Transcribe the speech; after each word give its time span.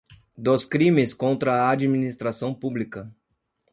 Dos 0.35 0.65
crimes 0.65 1.13
contra 1.13 1.53
a 1.53 1.69
administração 1.69 2.55
pública. 2.55 3.13